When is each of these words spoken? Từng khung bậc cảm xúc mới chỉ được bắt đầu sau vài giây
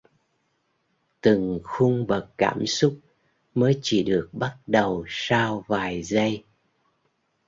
Từng 1.21 1.59
khung 1.63 2.07
bậc 2.07 2.29
cảm 2.37 2.65
xúc 2.65 2.99
mới 3.55 3.79
chỉ 3.81 4.03
được 4.03 4.29
bắt 4.31 4.57
đầu 4.67 5.05
sau 5.07 5.63
vài 5.67 6.03
giây 6.03 6.43